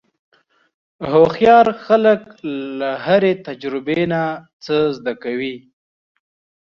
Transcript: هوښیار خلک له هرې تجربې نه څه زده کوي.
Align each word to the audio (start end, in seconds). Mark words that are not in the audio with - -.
هوښیار 1.11 1.67
خلک 1.85 2.21
له 2.79 2.89
هرې 3.05 3.33
تجربې 3.47 4.01
نه 4.11 4.23
څه 4.63 4.75
زده 4.97 5.13
کوي. 5.23 5.55